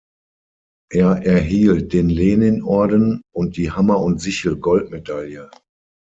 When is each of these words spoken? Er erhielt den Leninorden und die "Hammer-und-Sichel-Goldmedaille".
Er 0.91 1.23
erhielt 1.27 1.93
den 1.93 2.09
Leninorden 2.09 3.21
und 3.35 3.55
die 3.55 3.71
"Hammer-und-Sichel-Goldmedaille". 3.71 5.51